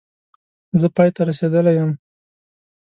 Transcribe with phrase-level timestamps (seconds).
[0.79, 1.91] زه پای ته رسېدلی یم